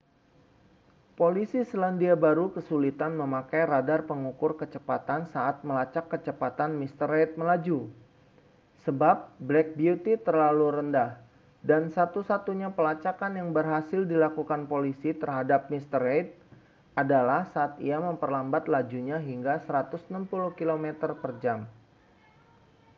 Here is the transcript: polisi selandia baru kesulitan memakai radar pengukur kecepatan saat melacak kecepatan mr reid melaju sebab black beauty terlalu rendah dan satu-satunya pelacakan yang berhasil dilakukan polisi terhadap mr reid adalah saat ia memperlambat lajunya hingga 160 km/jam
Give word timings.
polisi 1.19 1.59
selandia 1.71 2.15
baru 2.25 2.45
kesulitan 2.55 3.11
memakai 3.21 3.61
radar 3.73 4.01
pengukur 4.09 4.51
kecepatan 4.61 5.21
saat 5.33 5.55
melacak 5.67 6.05
kecepatan 6.13 6.69
mr 6.81 7.05
reid 7.13 7.31
melaju 7.41 7.79
sebab 8.83 9.17
black 9.47 9.69
beauty 9.79 10.13
terlalu 10.27 10.67
rendah 10.81 11.11
dan 11.69 11.83
satu-satunya 11.95 12.69
pelacakan 12.77 13.33
yang 13.39 13.49
berhasil 13.57 14.01
dilakukan 14.11 14.61
polisi 14.71 15.09
terhadap 15.21 15.61
mr 15.73 15.99
reid 16.05 16.27
adalah 17.01 17.41
saat 17.53 17.73
ia 17.87 17.97
memperlambat 18.07 18.63
lajunya 18.73 19.17
hingga 19.29 19.53
160 19.61 20.01
km/jam 20.59 21.59